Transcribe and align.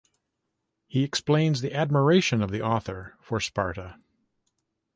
He 0.87 1.03
explains 1.03 1.61
the 1.61 1.75
admiration 1.75 2.41
of 2.41 2.49
the 2.49 2.59
author 2.63 3.15
for 3.21 3.39
Sparta. 3.39 3.99